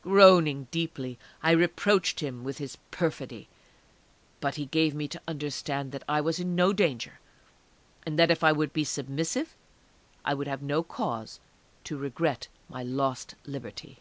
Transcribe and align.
Groaning 0.00 0.68
deeply, 0.70 1.18
I 1.42 1.50
reproached 1.50 2.20
him 2.20 2.44
with 2.44 2.56
his 2.56 2.78
perfidy; 2.90 3.50
but 4.40 4.54
he 4.54 4.64
gave 4.64 4.94
me 4.94 5.06
to 5.08 5.20
understand 5.28 5.92
that 5.92 6.02
I 6.08 6.18
was 6.18 6.40
in 6.40 6.54
no 6.54 6.72
danger, 6.72 7.20
and 8.06 8.18
that 8.18 8.30
if 8.30 8.42
I 8.42 8.52
would 8.52 8.72
be 8.72 8.84
submissive 8.84 9.54
I 10.24 10.32
would 10.32 10.46
have 10.48 10.62
no 10.62 10.82
cause 10.82 11.40
to 11.84 11.98
regret 11.98 12.48
my 12.70 12.82
lost 12.82 13.34
liberty. 13.44 13.98